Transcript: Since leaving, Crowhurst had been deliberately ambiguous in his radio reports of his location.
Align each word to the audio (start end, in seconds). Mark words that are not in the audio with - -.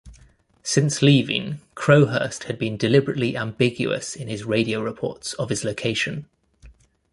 Since 0.63 1.03
leaving, 1.03 1.61
Crowhurst 1.75 2.45
had 2.45 2.57
been 2.57 2.75
deliberately 2.75 3.37
ambiguous 3.37 4.15
in 4.15 4.29
his 4.29 4.43
radio 4.43 4.81
reports 4.81 5.33
of 5.33 5.49
his 5.49 5.63
location. 5.63 6.25